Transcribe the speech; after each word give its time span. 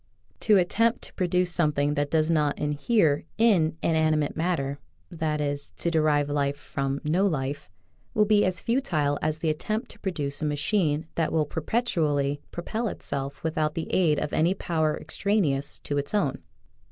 To 0.39 0.57
attempt 0.57 1.03
to 1.03 1.13
produce 1.13 1.51
some 1.51 1.73
thing 1.73 1.93
that 1.93 2.09
does 2.09 2.31
not 2.31 2.57
inhere 2.57 3.23
in 3.37 3.77
inanimate 3.83 4.35
mat 4.35 4.57
ter 4.57 4.79
(that 5.11 5.39
is, 5.39 5.73
to 5.77 5.91
derive 5.91 6.27
life 6.27 6.57
from 6.57 6.99
no 7.03 7.27
life) 7.27 7.69
will 8.15 8.25
be 8.25 8.43
as 8.43 8.61
futile 8.61 9.19
as 9.21 9.37
the 9.37 9.51
attempt 9.51 9.91
to 9.91 9.99
produce 9.99 10.41
a 10.41 10.45
machine 10.45 11.05
that 11.13 11.31
will 11.31 11.45
perpetually 11.45 12.41
propel 12.49 12.87
itself 12.87 13.43
without 13.43 13.75
the 13.75 13.93
aid 13.93 14.17
of 14.17 14.33
any 14.33 14.55
power 14.55 14.97
extraneous 14.97 15.77
to 15.81 15.99
its 15.99 16.15
own. 16.15 16.39